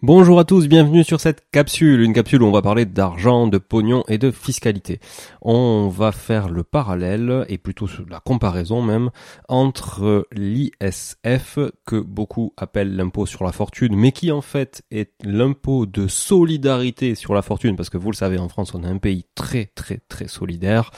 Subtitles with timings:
[0.00, 3.58] Bonjour à tous, bienvenue sur cette capsule, une capsule où on va parler d'argent, de
[3.58, 5.00] pognon et de fiscalité.
[5.42, 9.10] On va faire le parallèle, et plutôt la comparaison même,
[9.48, 15.84] entre l'ISF, que beaucoup appellent l'impôt sur la fortune, mais qui en fait est l'impôt
[15.84, 18.98] de solidarité sur la fortune, parce que vous le savez, en France on est un
[18.98, 20.92] pays très très très solidaire,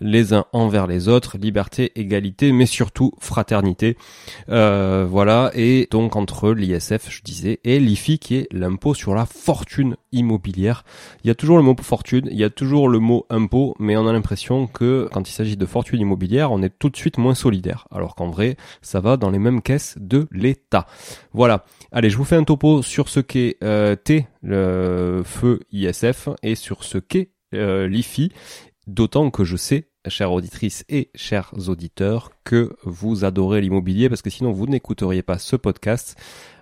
[0.00, 3.96] les uns envers les autres, liberté, égalité, mais surtout fraternité.
[4.48, 9.26] Euh, voilà, et donc entre l'ISF, je disais, et l'IFI qui est l'impôt sur la
[9.26, 10.84] fortune immobilière.
[11.24, 13.96] Il y a toujours le mot fortune, il y a toujours le mot impôt, mais
[13.96, 17.18] on a l'impression que quand il s'agit de fortune immobilière, on est tout de suite
[17.18, 17.86] moins solidaire.
[17.90, 20.86] Alors qu'en vrai, ça va dans les mêmes caisses de l'État.
[21.32, 21.64] Voilà.
[21.92, 26.54] Allez, je vous fais un topo sur ce qu'est euh, T, le feu ISF, et
[26.54, 28.30] sur ce qu'est euh, l'IFI,
[28.86, 34.30] d'autant que je sais chères auditrices et chers auditeurs, que vous adorez l'immobilier parce que
[34.30, 36.16] sinon vous n'écouteriez pas ce podcast.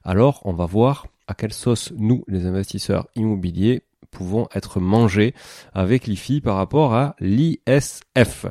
[0.04, 5.34] Alors on va voir à quelle sauce nous, les investisseurs immobiliers, pouvons être mangés
[5.72, 8.47] avec l'IFI par rapport à l'ISF.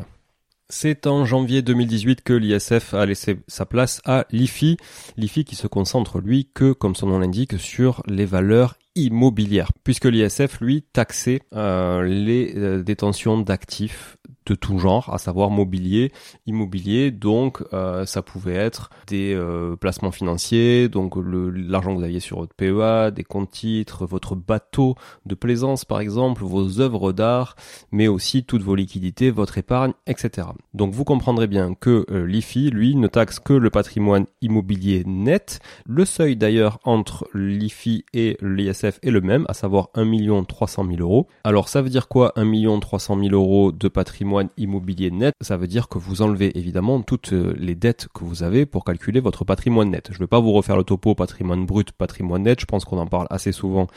[0.69, 4.75] C'est en janvier 2018 que l'ISF a laissé sa place à l'IFI,
[5.15, 10.05] l'IFI qui se concentre lui que, comme son nom l'indique, sur les valeurs immobilières, puisque
[10.05, 14.16] l'ISF lui taxait euh, les euh, détentions d'actifs
[14.47, 16.11] de tout genre, à savoir mobilier,
[16.45, 17.11] immobilier.
[17.11, 22.39] Donc, euh, ça pouvait être des euh, placements financiers, donc l'argent que vous aviez sur
[22.39, 24.95] votre PEA, des comptes titres, votre bateau
[25.25, 27.55] de plaisance par exemple, vos œuvres d'art,
[27.91, 30.47] mais aussi toutes vos liquidités, votre épargne, etc.
[30.73, 35.59] Donc, vous comprendrez bien que euh, l'IFI, lui, ne taxe que le patrimoine immobilier net.
[35.85, 41.01] Le seuil d'ailleurs entre l'IFI et l'ISF est le même, à savoir 1 300 000
[41.01, 41.27] euros.
[41.43, 45.67] Alors, ça veut dire quoi 1 300 000 euros de patrimoine immobilier net, ça veut
[45.67, 49.45] dire que vous enlevez évidemment toutes euh, les dettes que vous avez pour calculer votre
[49.45, 50.07] patrimoine net.
[50.09, 52.97] Je ne vais pas vous refaire le topo patrimoine brut, patrimoine net, je pense qu'on
[52.97, 53.87] en parle assez souvent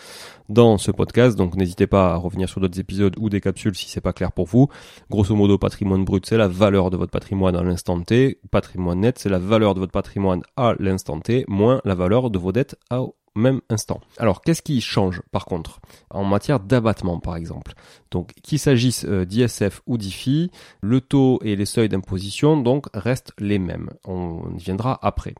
[0.48, 3.88] dans ce podcast, donc n'hésitez pas à revenir sur d'autres épisodes ou des capsules si
[3.88, 4.68] c'est pas clair pour vous.
[5.10, 8.40] Grosso modo, patrimoine brut, c'est la valeur de votre patrimoine à l'instant T.
[8.50, 12.38] Patrimoine net, c'est la valeur de votre patrimoine à l'instant T, moins la valeur de
[12.38, 13.02] vos dettes à
[13.34, 14.00] même instant.
[14.18, 15.80] Alors, qu'est-ce qui change par contre
[16.10, 17.72] en matière d'abattement par exemple?
[18.10, 20.50] Donc, qu'il s'agisse euh, d'ISF ou d'IFI,
[20.80, 23.90] le taux et les seuils d'imposition donc restent les mêmes.
[24.04, 25.34] On y viendra après.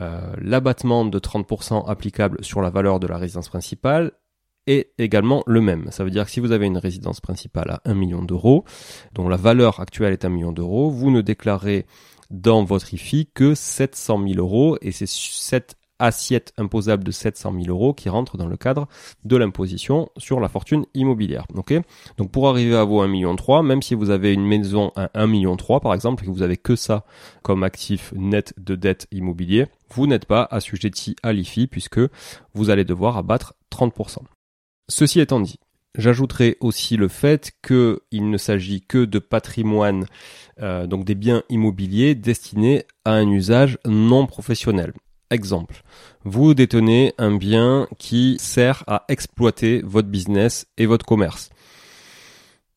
[0.00, 4.12] Euh, l'abattement de 30% applicable sur la valeur de la résidence principale
[4.66, 5.90] est également le même.
[5.90, 8.64] Ça veut dire que si vous avez une résidence principale à 1 million d'euros,
[9.12, 11.86] dont la valeur actuelle est 1 million d'euros, vous ne déclarez
[12.30, 17.66] dans votre IFI que 700 000 euros et c'est cette assiette imposable de 700 000
[17.68, 18.88] euros qui rentre dans le cadre
[19.24, 21.46] de l'imposition sur la fortune immobilière.
[21.54, 25.28] Donc pour arriver à vos 1,3 million, même si vous avez une maison à 1,3
[25.28, 27.04] million par exemple et que vous avez que ça
[27.42, 32.00] comme actif net de dette immobilier, vous n'êtes pas assujetti à l'IFI puisque
[32.54, 34.18] vous allez devoir abattre 30%.
[34.88, 35.58] Ceci étant dit,
[35.96, 40.06] J'ajouterai aussi le fait qu'il ne s'agit que de patrimoine,
[40.60, 44.92] euh, donc des biens immobiliers destinés à un usage non professionnel.
[45.30, 45.82] Exemple,
[46.24, 51.50] vous détenez un bien qui sert à exploiter votre business et votre commerce.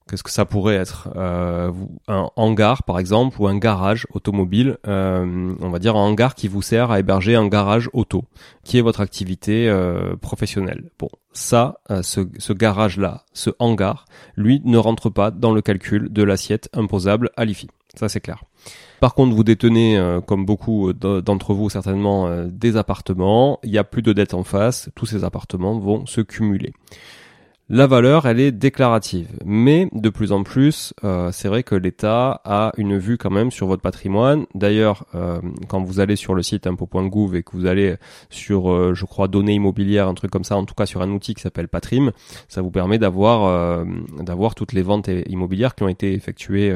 [0.07, 1.71] Qu'est-ce que ça pourrait être euh,
[2.07, 4.77] Un hangar, par exemple, ou un garage automobile.
[4.87, 8.23] Euh, on va dire un hangar qui vous sert à héberger un garage auto,
[8.63, 10.89] qui est votre activité euh, professionnelle.
[10.97, 14.05] Bon, ça, ce, ce garage-là, ce hangar,
[14.35, 17.67] lui, ne rentre pas dans le calcul de l'assiette imposable à l'IFI.
[17.95, 18.43] Ça, c'est clair.
[18.99, 23.59] Par contre, vous détenez, euh, comme beaucoup euh, d'entre vous certainement, euh, des appartements.
[23.63, 24.89] Il n'y a plus de dettes en face.
[24.95, 26.73] Tous ces appartements vont se cumuler.
[27.69, 32.39] La valeur, elle est déclarative, mais de plus en plus, euh, c'est vrai que l'État
[32.45, 34.45] a une vue quand même sur votre patrimoine.
[34.55, 37.97] D'ailleurs, euh, quand vous allez sur le site impôt.gouv et que vous allez
[38.29, 41.11] sur, euh, je crois, données immobilières, un truc comme ça, en tout cas sur un
[41.11, 42.13] outil qui s'appelle Patrim,
[42.47, 43.85] ça vous permet d'avoir
[44.17, 46.73] d'avoir toutes les ventes immobilières qui ont été effectuées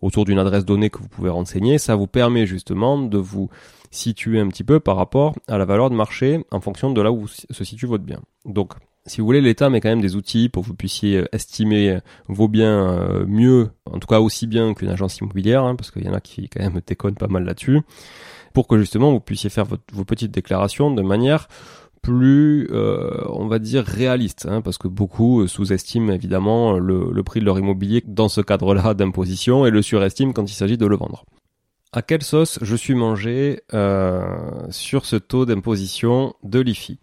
[0.00, 1.76] autour d'une adresse donnée que vous pouvez renseigner.
[1.76, 3.50] Ça vous permet justement de vous
[3.90, 7.12] situer un petit peu par rapport à la valeur de marché en fonction de là
[7.12, 8.20] où se situe votre bien.
[8.46, 8.72] Donc
[9.10, 11.90] si vous voulez, l'État met quand même des outils pour que vous puissiez euh, estimer
[11.90, 15.90] euh, vos biens euh, mieux, en tout cas aussi bien qu'une agence immobilière, hein, parce
[15.90, 17.80] qu'il y en a qui quand même déconnent pas mal là-dessus,
[18.54, 21.48] pour que justement vous puissiez faire vos petites déclarations de manière
[22.02, 27.58] plus, on va dire, réaliste, hein, parce que beaucoup sous-estiment évidemment le, prix de leur
[27.58, 31.26] immobilier dans ce cadre-là d'imposition et le surestiment quand il s'agit de le vendre.
[31.92, 33.60] À quelle sauce je suis mangé
[34.70, 36.98] sur ce taux d'imposition de l'IFI?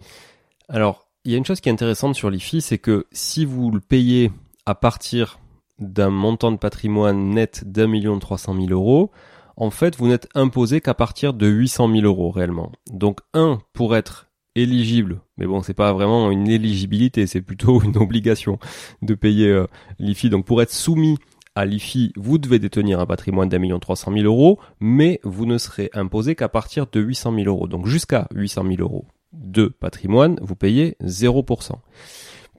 [0.68, 3.69] Alors, il y a une chose qui est intéressante sur l'IFI, c'est que si vous
[3.69, 4.31] le payez
[4.65, 5.39] à partir
[5.77, 9.12] d'un montant de patrimoine net d'un million trois cent mille euros,
[9.57, 12.71] en fait, vous n'êtes imposé qu'à partir de 800 000 euros réellement.
[12.94, 17.97] Donc, un, pour être éligible, mais bon, c'est pas vraiment une éligibilité, c'est plutôt une
[17.97, 18.57] obligation
[19.01, 19.68] de payer euh,
[20.00, 20.30] l'IFI.
[20.30, 21.18] Donc, pour être soumis
[21.56, 25.45] à l'IFI, vous devez détenir un patrimoine d'un million trois cent mille euros, mais vous
[25.45, 27.68] ne serez imposé qu'à partir de 800 000 euros.
[27.68, 31.71] Donc, jusqu'à 800 000 euros de patrimoine, vous payez 0%.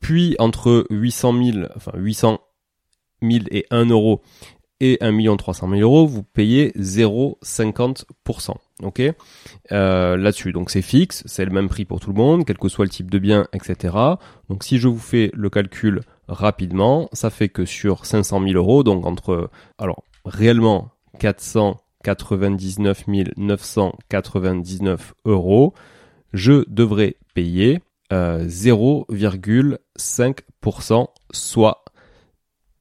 [0.01, 2.41] Puis entre 800 000, enfin 800
[3.23, 4.23] 000 et 1 euro
[4.81, 8.55] et 1 300 000 euros, vous payez 0,50%.
[8.83, 9.03] Ok?
[9.73, 12.69] Euh, Là-dessus, donc c'est fixe, c'est le même prix pour tout le monde, quel que
[12.69, 13.97] soit le type de bien, etc.
[14.49, 18.85] Donc si je vous fais le calcul rapidement, ça fait que sur 500 000 euros,
[18.85, 25.75] donc entre, alors réellement 499 999 euros,
[26.33, 27.81] je devrais payer
[28.11, 31.85] 0,5%, euh, soit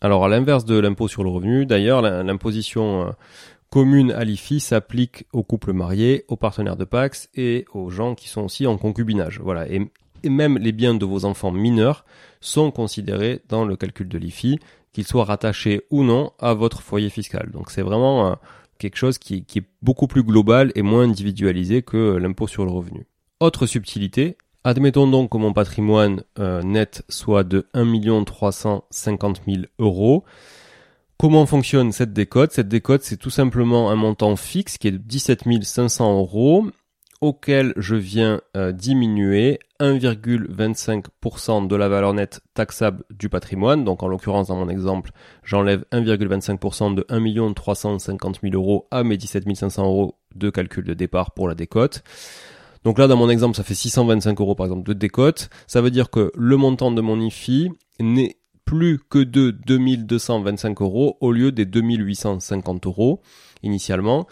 [0.01, 3.11] Alors à l'inverse de l'impôt sur le revenu, d'ailleurs, l'imposition euh,
[3.71, 8.29] commune à l'IFI s'applique aux couples mariés, aux partenaires de Pax et aux gens qui
[8.29, 9.41] sont aussi en concubinage.
[9.43, 9.67] Voilà.
[10.29, 12.05] Même les biens de vos enfants mineurs
[12.41, 14.59] sont considérés dans le calcul de l'IFI,
[14.93, 17.51] qu'ils soient rattachés ou non à votre foyer fiscal.
[17.53, 18.35] Donc c'est vraiment euh,
[18.79, 22.71] quelque chose qui, qui, est beaucoup plus global et moins individualisé que l'impôt sur le
[22.71, 23.07] revenu.
[23.41, 30.25] Autre subtilité, Admettons donc que mon patrimoine euh, net soit de 1 350 000 euros.
[31.19, 32.51] Comment fonctionne cette décote?
[32.51, 36.67] Cette décote, c'est tout simplement un montant fixe qui est de 17 500 euros
[37.21, 43.85] auquel je viens euh, diminuer 1,25% de la valeur nette taxable du patrimoine.
[43.85, 45.11] Donc en l'occurrence, dans mon exemple,
[45.43, 50.95] j'enlève 1,25% de 1 350 000 euros à mes 17 500 euros de calcul de
[50.95, 52.03] départ pour la décote.
[52.85, 55.51] Donc là, dans mon exemple, ça fait 625 euros par exemple de décote.
[55.67, 61.17] Ça veut dire que le montant de mon IFI n'est plus que de 2225 euros
[61.21, 63.23] au lieu des 2850 euros
[63.63, 64.27] initialement.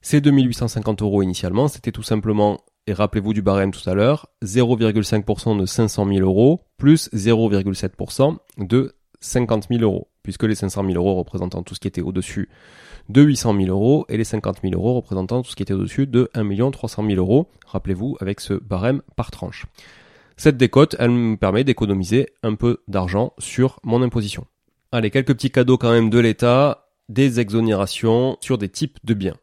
[0.00, 5.58] Ces 2850 euros initialement, c'était tout simplement, et rappelez-vous du barème tout à l'heure, 0,5%
[5.58, 11.16] de 500 000 euros plus 0,7% de 50 000 euros, puisque les 500 000 euros
[11.16, 12.48] représentant tout ce qui était au-dessus
[13.08, 16.06] de 800 000 euros et les 50 000 euros représentant tout ce qui était au-dessus
[16.06, 19.66] de 1 300 000 euros, rappelez-vous, avec ce barème par tranche.
[20.36, 24.46] Cette décote, elle me permet d'économiser un peu d'argent sur mon imposition.
[24.92, 29.36] Allez, quelques petits cadeaux quand même de l'État, des exonérations sur des types de biens.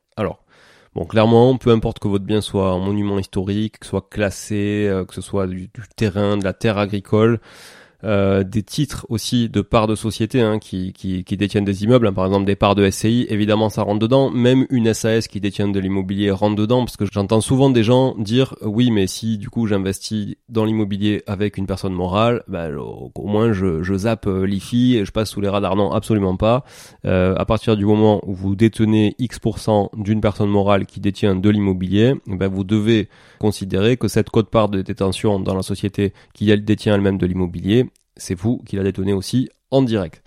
[0.95, 4.87] Bon, clairement, peu importe que votre bien soit un monument historique, que ce soit classé,
[4.89, 7.41] euh, que ce soit du terrain, de la terre agricole,
[8.05, 12.13] euh, des titres aussi de parts de société hein, qui, qui, détiennent des immeubles, hein,
[12.13, 14.29] par exemple des parts de SCI, évidemment ça rentre dedans.
[14.29, 18.15] Même une SAS qui détient de l'immobilier rentre dedans, parce que j'entends souvent des gens
[18.17, 23.27] dire oui, mais si du coup j'investis dans l'immobilier avec une personne morale, bah, au
[23.27, 25.75] moins je, je zappe euh, l'IFI et je passe sous les radars.
[25.75, 26.63] Non, absolument pas.
[27.05, 31.49] Euh, à partir du moment où vous détenez X% d'une personne morale qui détient de
[31.49, 33.09] l'immobilier, bah, vous devez
[33.39, 37.87] considérer que cette cote-part de détention dans la société qui elle détient elle-même de l'immobilier
[38.17, 40.23] c'est vous qui la détenez aussi en direct.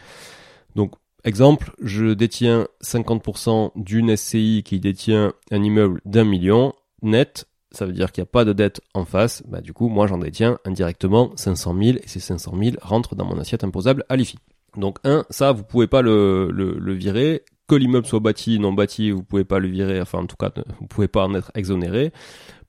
[0.74, 0.92] Donc,
[1.24, 7.46] exemple, je détiens 50% d'une SCI qui détient un immeuble d'un million net.
[7.70, 9.42] Ça veut dire qu'il n'y a pas de dette en face.
[9.46, 13.26] Bah, du coup, moi, j'en détiens indirectement 500 000 et ces 500 000 rentrent dans
[13.26, 14.38] mon assiette imposable à l'IFI.
[14.76, 17.42] Donc, un, ça, vous pouvez pas le, le, le virer.
[17.66, 20.00] Que l'immeuble soit bâti, non bâti, vous pouvez pas le virer.
[20.00, 22.12] Enfin, en tout cas, vous pouvez pas en être exonéré.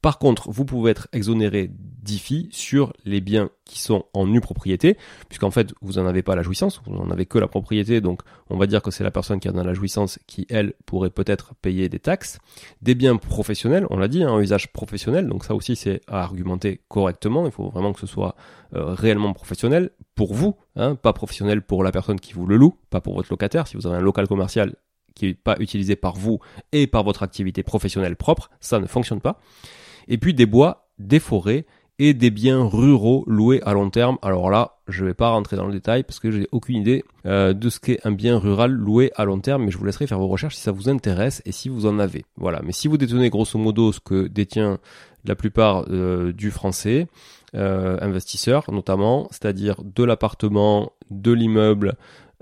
[0.01, 4.97] Par contre, vous pouvez être exonéré d'IFI sur les biens qui sont en nue propriété,
[5.27, 8.21] puisqu'en fait, vous n'en avez pas la jouissance, vous n'en avez que la propriété, donc
[8.49, 11.09] on va dire que c'est la personne qui en a la jouissance qui, elle, pourrait
[11.09, 12.39] peut-être payer des taxes.
[12.81, 16.23] Des biens professionnels, on l'a dit, un hein, usage professionnel, donc ça aussi c'est à
[16.23, 18.35] argumenter correctement, il faut vraiment que ce soit
[18.75, 22.75] euh, réellement professionnel pour vous, hein, pas professionnel pour la personne qui vous le loue,
[22.89, 23.67] pas pour votre locataire.
[23.67, 24.75] Si vous avez un local commercial
[25.13, 26.39] qui n'est pas utilisé par vous
[26.71, 29.41] et par votre activité professionnelle propre, ça ne fonctionne pas
[30.07, 31.65] et puis des bois, des forêts
[32.01, 34.17] et des biens ruraux loués à long terme.
[34.21, 37.53] Alors là, je vais pas rentrer dans le détail parce que j'ai aucune idée euh,
[37.53, 40.17] de ce qu'est un bien rural loué à long terme, mais je vous laisserai faire
[40.17, 42.23] vos recherches si ça vous intéresse et si vous en avez.
[42.37, 42.61] Voilà.
[42.63, 44.79] Mais si vous détenez grosso modo ce que détient
[45.25, 47.07] la plupart euh, du français,
[47.55, 51.95] euh, investisseurs notamment, c'est-à-dire de l'appartement, de l'immeuble,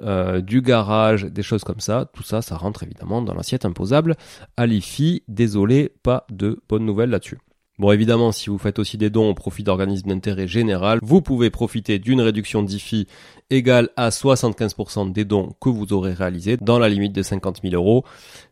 [0.03, 4.15] euh, du garage, des choses comme ça, tout ça, ça rentre évidemment dans l'assiette imposable
[4.55, 5.23] à l'IFI.
[5.27, 7.39] Désolé, pas de bonnes nouvelles là-dessus.
[7.79, 11.51] Bon, évidemment, si vous faites aussi des dons au profit d'organismes d'intérêt général, vous pouvez
[11.51, 13.05] profiter d'une réduction d'IFI
[13.51, 17.75] égale à 75% des dons que vous aurez réalisés dans la limite de 50 000
[17.75, 18.03] euros.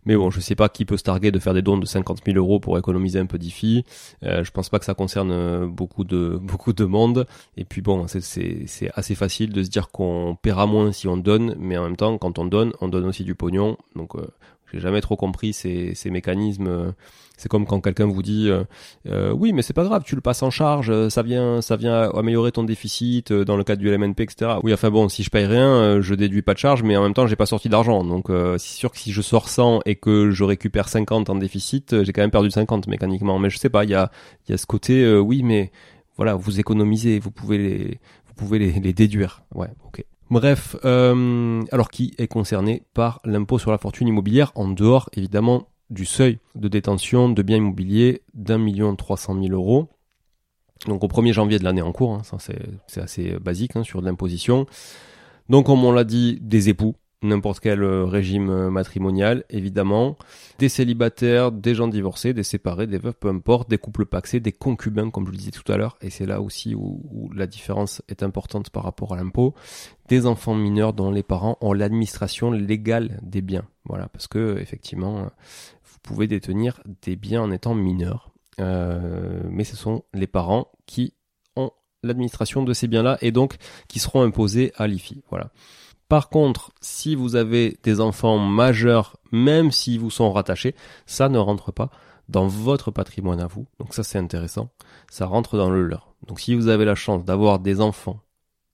[0.05, 2.19] Mais bon, je sais pas qui peut se targuer de faire des dons de 50
[2.23, 3.83] 000 euros pour économiser un peu d'IFI.
[4.23, 7.25] Euh, je pense pas que ça concerne beaucoup de, beaucoup de monde.
[7.57, 11.55] Et puis bon, c'est assez facile de se dire qu'on paiera moins si on donne,
[11.57, 13.77] mais en même temps, quand on donne, on donne aussi du pognon.
[13.95, 14.27] Donc, euh,
[14.75, 16.93] j'ai jamais trop compris ces, ces mécanismes.
[17.37, 18.63] C'est comme quand quelqu'un vous dit euh,
[19.07, 22.09] euh, oui, mais c'est pas grave, tu le passes en charge, ça vient, ça vient
[22.11, 24.53] améliorer ton déficit euh, dans le cadre du LMNP, etc.
[24.63, 27.13] Oui, enfin bon, si je paye rien, je déduis pas de charge, mais en même
[27.13, 28.03] temps, j'ai pas sorti d'argent.
[28.03, 32.03] Donc c'est sûr que si je sors 100 et que je récupère 50 en déficit,
[32.03, 33.39] j'ai quand même perdu 50 mécaniquement.
[33.39, 34.11] Mais je sais pas, il y a,
[34.47, 35.71] il y a ce côté oui, mais
[36.17, 39.43] voilà, vous économisez, vous pouvez les, vous pouvez les, les déduire.
[39.53, 40.03] Ouais, ok.
[40.29, 45.69] Bref, euh, alors qui est concerné par l'impôt sur la fortune immobilière en dehors évidemment
[45.91, 49.89] du seuil de détention de biens immobiliers d'un million trois cent mille euros.
[50.87, 54.01] Donc au 1er janvier de l'année en cours, hein, ça c'est assez basique hein, sur
[54.01, 54.65] l'imposition.
[55.49, 60.17] Donc comme on l'a dit, des époux, n'importe quel euh, régime euh, matrimonial, évidemment,
[60.59, 64.51] des célibataires, des gens divorcés, des séparés, des veufs, peu importe, des couples paxés, des
[64.51, 68.01] concubins, comme je le disais tout à l'heure, et c'est là aussi où, la différence
[68.07, 69.53] est importante par rapport à l'impôt,
[70.07, 73.65] des enfants mineurs dont les parents ont l'administration légale des biens.
[73.85, 75.23] Voilà, parce que effectivement,
[75.83, 81.13] vous pouvez détenir des biens en étant mineurs, euh, mais ce sont les parents qui
[81.55, 81.71] ont
[82.03, 83.55] l'administration de ces biens-là et donc
[83.87, 85.23] qui seront imposés à l'IFI.
[85.29, 85.51] Voilà.
[86.07, 91.39] Par contre, si vous avez des enfants majeurs, même s'ils vous sont rattachés, ça ne
[91.39, 91.89] rentre pas
[92.29, 93.67] dans votre patrimoine à vous.
[93.79, 94.69] Donc ça c'est intéressant.
[95.09, 96.13] Ça rentre dans le leur.
[96.27, 98.19] Donc si vous avez la chance d'avoir des enfants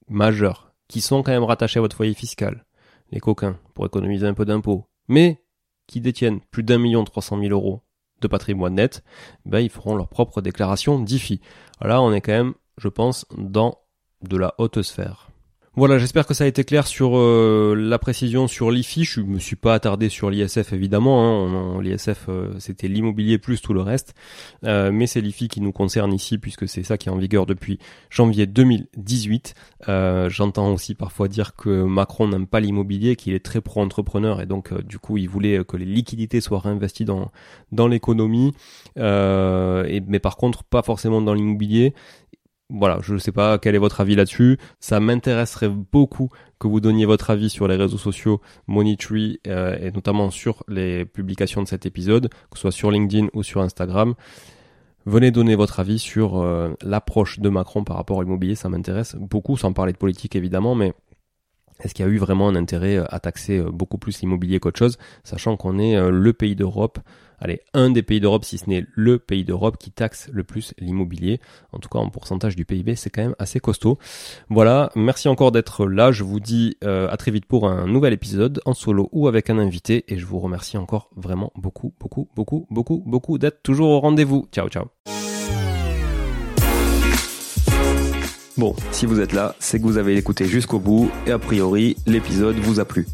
[0.09, 2.65] majeurs qui sont quand même rattachés à votre foyer fiscal,
[3.11, 5.41] les coquins, pour économiser un peu d'impôts, mais
[5.87, 7.81] qui détiennent plus d'un million trois cent mille euros
[8.21, 9.03] de patrimoine net,
[9.45, 11.41] ben ils feront leur propre déclaration d'IFI.
[11.81, 13.77] Là on est quand même, je pense, dans
[14.21, 15.30] de la haute sphère.
[15.77, 19.05] Voilà, j'espère que ça a été clair sur euh, la précision sur l'IFI.
[19.05, 21.47] Je me suis pas attardé sur l'ISF évidemment.
[21.47, 21.81] Hein.
[21.81, 24.13] L'ISF euh, c'était l'immobilier plus tout le reste,
[24.65, 27.45] euh, mais c'est l'IFI qui nous concerne ici puisque c'est ça qui est en vigueur
[27.45, 29.55] depuis janvier 2018.
[30.27, 34.73] J'entends aussi parfois dire que Macron n'aime pas l'immobilier, qu'il est très pro-entrepreneur et donc
[34.83, 37.31] du coup il voulait que les liquidités soient réinvesties dans
[37.71, 38.51] dans l'économie,
[38.97, 41.93] mais par contre pas forcément dans l'immobilier
[42.71, 44.57] voilà, je ne sais pas quel est votre avis là-dessus.
[44.79, 46.29] Ça m'intéresserait beaucoup
[46.59, 51.05] que vous donniez votre avis sur les réseaux sociaux Moneytree euh, et notamment sur les
[51.05, 54.13] publications de cet épisode, que ce soit sur LinkedIn ou sur Instagram.
[55.05, 59.15] Venez donner votre avis sur euh, l'approche de Macron par rapport à l'immobilier, ça m'intéresse
[59.15, 60.93] beaucoup, sans parler de politique évidemment, mais
[61.83, 64.77] est-ce qu'il y a eu vraiment un intérêt à taxer euh, beaucoup plus l'immobilier qu'autre
[64.77, 66.99] chose, sachant qu'on est le pays d'Europe
[67.41, 70.73] allez, un des pays d'Europe, si ce n'est le pays d'Europe qui taxe le plus
[70.77, 71.41] l'immobilier.
[71.73, 73.97] En tout cas, en pourcentage du PIB, c'est quand même assez costaud.
[74.49, 76.11] Voilà, merci encore d'être là.
[76.11, 79.49] Je vous dis euh, à très vite pour un nouvel épisode en solo ou avec
[79.49, 80.05] un invité.
[80.07, 84.47] Et je vous remercie encore vraiment beaucoup, beaucoup, beaucoup, beaucoup, beaucoup d'être toujours au rendez-vous.
[84.51, 84.85] Ciao, ciao.
[88.57, 91.95] Bon, si vous êtes là, c'est que vous avez écouté jusqu'au bout et a priori,
[92.05, 93.07] l'épisode vous a plu.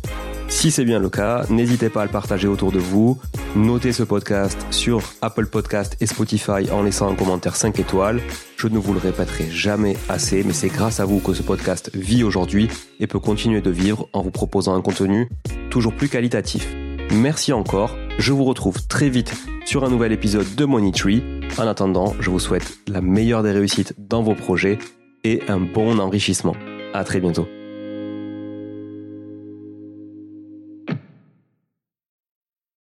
[0.49, 3.19] Si c'est bien le cas, n'hésitez pas à le partager autour de vous.
[3.57, 8.21] Notez ce podcast sur Apple Podcast et Spotify en laissant un commentaire 5 étoiles.
[8.55, 11.89] Je ne vous le répéterai jamais assez, mais c'est grâce à vous que ce podcast
[11.95, 15.27] vit aujourd'hui et peut continuer de vivre en vous proposant un contenu
[15.71, 16.67] toujours plus qualitatif.
[17.11, 17.97] Merci encore.
[18.19, 19.33] Je vous retrouve très vite
[19.65, 21.23] sur un nouvel épisode de Money Tree.
[21.57, 24.77] En attendant, je vous souhaite la meilleure des réussites dans vos projets
[25.23, 26.55] et un bon enrichissement.
[26.93, 27.47] À très bientôt.